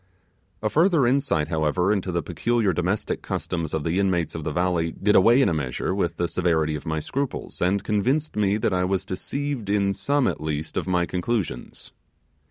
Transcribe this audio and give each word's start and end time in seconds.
A 0.63 0.69
further 0.71 1.05
insight, 1.05 1.49
however, 1.49 1.93
into 1.93 2.11
the 2.11 2.23
peculiar 2.23 2.73
domestic 2.73 3.21
customs 3.21 3.71
of 3.71 3.83
the 3.83 3.99
inmates 3.99 4.33
of 4.33 4.43
the 4.43 4.51
valley 4.51 4.91
did 4.93 5.15
away 5.15 5.43
in 5.43 5.47
a 5.47 5.53
measure 5.53 5.93
with 5.93 6.17
the 6.17 6.27
severity 6.27 6.73
of 6.75 6.87
my 6.87 6.99
scruples, 6.99 7.61
and 7.61 7.83
convinced 7.83 8.35
me 8.35 8.57
that 8.57 8.73
I 8.73 8.83
was 8.83 9.05
deceived 9.05 9.69
in 9.69 9.93
some 9.93 10.25
at 10.27 10.41
least 10.41 10.75
of 10.75 10.87
my 10.87 11.05
conclusions. 11.05 11.91